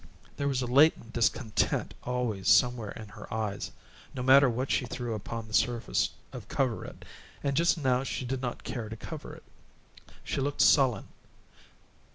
[0.37, 3.71] There was a latent discontent always somewhere in her eyes,
[4.15, 7.05] no matter what she threw upon the surface of cover it,
[7.43, 9.43] and just now she did not care to cover it;
[10.23, 11.09] she looked sullen.